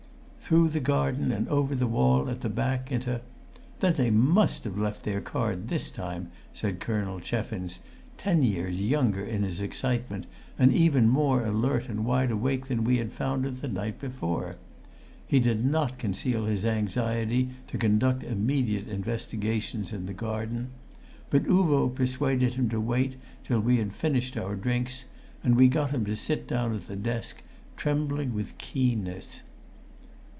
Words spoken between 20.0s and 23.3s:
the garden. But Uvo persuaded him to wait